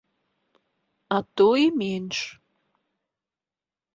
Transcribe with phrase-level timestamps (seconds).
[1.17, 2.19] А то і менш.